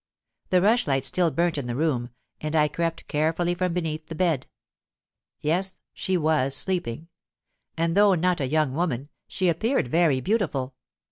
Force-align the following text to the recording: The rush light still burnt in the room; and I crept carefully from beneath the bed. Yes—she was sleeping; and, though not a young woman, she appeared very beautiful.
The 0.49 0.63
rush 0.63 0.87
light 0.87 1.05
still 1.05 1.29
burnt 1.29 1.59
in 1.59 1.67
the 1.67 1.75
room; 1.75 2.09
and 2.39 2.55
I 2.55 2.67
crept 2.67 3.07
carefully 3.07 3.53
from 3.53 3.71
beneath 3.73 4.07
the 4.07 4.15
bed. 4.15 4.47
Yes—she 5.41 6.17
was 6.17 6.55
sleeping; 6.57 7.07
and, 7.77 7.95
though 7.95 8.15
not 8.15 8.41
a 8.41 8.47
young 8.47 8.73
woman, 8.73 9.09
she 9.27 9.47
appeared 9.47 9.89
very 9.89 10.19
beautiful. 10.19 10.73